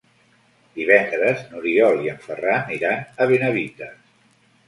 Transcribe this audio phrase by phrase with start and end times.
[0.77, 3.95] Divendres n'Oriol i en Ferran iran a Benavites.